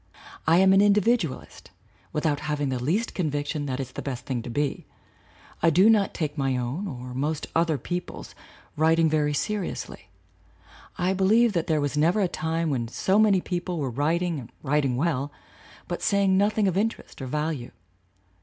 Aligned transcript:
I 0.47 0.57
am 0.57 0.73
an 0.73 0.81
individualist 0.81 1.69
without 2.11 2.39
having 2.39 2.69
the 2.69 2.81
least 2.83 3.13
convic 3.13 3.45
tion 3.45 3.67
that 3.67 3.79
it's 3.79 3.91
the 3.91 4.01
best 4.01 4.25
thing 4.25 4.41
to 4.41 4.49
be. 4.49 4.87
I 5.61 5.69
do 5.69 5.91
not 5.91 6.15
take 6.15 6.39
my 6.39 6.57
own 6.57 6.87
or 6.87 7.13
most 7.13 7.45
other 7.55 7.77
people's 7.77 8.33
writing 8.75 9.11
very 9.11 9.35
seriously. 9.35 10.09
I 10.97 11.13
believe 11.13 11.53
that 11.53 11.67
there 11.67 11.79
was 11.79 11.95
never 11.97 12.19
a 12.21 12.27
time 12.27 12.71
when 12.71 12.87
so 12.87 13.19
many 13.19 13.41
people 13.41 13.77
were 13.77 13.91
writing 13.91 14.39
and 14.39 14.51
writing 14.63 14.95
well, 14.97 15.31
but 15.87 16.01
saying 16.01 16.35
noth 16.35 16.57
ing 16.57 16.67
of 16.67 16.75
interest 16.75 17.21
or 17.21 17.27
value. 17.27 17.69